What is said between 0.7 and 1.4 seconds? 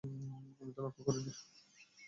তো লক্ষ্যও করিনি।